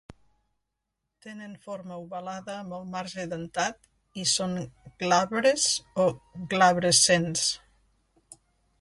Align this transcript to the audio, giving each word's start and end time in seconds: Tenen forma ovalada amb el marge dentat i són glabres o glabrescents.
Tenen 1.25 1.51
forma 1.65 1.97
ovalada 2.05 2.55
amb 2.63 2.73
el 2.79 2.89
marge 2.95 3.27
dentat 3.35 3.87
i 4.23 4.27
són 4.33 4.57
glabres 5.05 5.71
o 6.05 6.11
glabrescents. 6.55 7.49